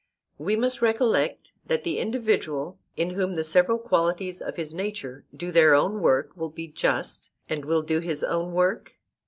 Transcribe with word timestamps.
We 0.39 0.55
must 0.55 0.81
recollect 0.81 1.51
that 1.63 1.83
the 1.83 1.99
individual 1.99 2.79
in 2.97 3.11
whom 3.11 3.35
the 3.35 3.43
several 3.43 3.77
qualities 3.77 4.41
of 4.41 4.55
his 4.55 4.73
nature 4.73 5.25
do 5.31 5.51
their 5.51 5.75
own 5.75 5.99
work 6.01 6.35
will 6.35 6.49
be 6.49 6.69
just, 6.69 7.29
and 7.47 7.63
will 7.65 7.83
do 7.83 7.99
his 7.99 8.23
own 8.23 8.51
work? 8.51 8.95